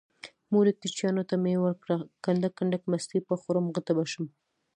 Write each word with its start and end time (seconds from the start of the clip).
مورې 0.53 0.71
کوچيانو 0.81 1.23
ته 1.29 1.35
مې 1.43 1.53
ورکړه 1.65 1.95
کنډک 2.23 2.53
کنډک 2.59 2.83
مستې 2.91 3.17
به 3.27 3.35
خورم 3.41 3.65
غټه 3.75 3.91
به 3.97 4.03
شمه 4.11 4.31